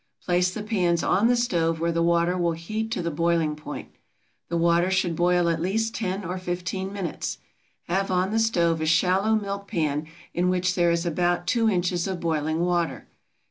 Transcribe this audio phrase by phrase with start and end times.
[0.23, 3.89] Place the pans on the stove where the water will heat to the boiling point.
[4.49, 7.37] The water should boil at least ten or fifteen minutes.
[7.83, 12.07] Have on the stove a shallow milk pan in which there is about 2 inches
[12.07, 13.05] of boiling water.